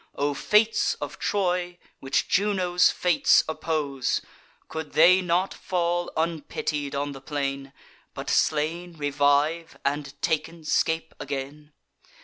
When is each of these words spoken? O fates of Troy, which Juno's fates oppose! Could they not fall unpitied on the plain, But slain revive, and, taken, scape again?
O 0.15 0.33
fates 0.33 0.95
of 0.95 1.19
Troy, 1.19 1.77
which 1.99 2.27
Juno's 2.27 2.89
fates 2.89 3.43
oppose! 3.47 4.19
Could 4.67 4.93
they 4.93 5.21
not 5.21 5.53
fall 5.53 6.11
unpitied 6.17 6.95
on 6.95 7.11
the 7.11 7.21
plain, 7.21 7.71
But 8.15 8.27
slain 8.27 8.93
revive, 8.97 9.77
and, 9.85 10.19
taken, 10.19 10.63
scape 10.65 11.13
again? 11.19 11.73